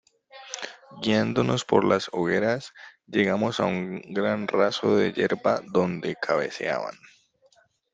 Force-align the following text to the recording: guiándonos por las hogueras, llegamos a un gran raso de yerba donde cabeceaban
guiándonos 1.03 1.63
por 1.63 1.83
las 1.83 2.09
hogueras, 2.11 2.73
llegamos 3.05 3.59
a 3.59 3.65
un 3.65 4.01
gran 4.11 4.47
raso 4.47 4.95
de 4.97 5.13
yerba 5.13 5.61
donde 5.71 6.15
cabeceaban 6.15 6.95